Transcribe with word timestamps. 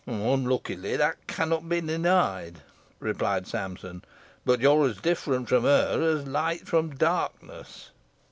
"Unluckily 0.07 0.97
that 0.97 1.27
cannot 1.27 1.69
be 1.69 1.79
denied," 1.79 2.63
replied 2.99 3.45
Sampson; 3.45 4.03
"but 4.43 4.59
you're 4.59 4.89
as 4.89 4.97
different 4.97 5.47
from 5.47 5.61
her 5.61 6.01
as 6.01 6.25
light 6.25 6.67
from 6.67 6.95
darkness." 6.95 7.91